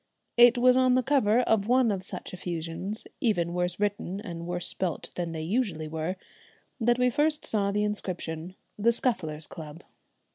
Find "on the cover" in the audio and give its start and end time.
0.75-1.41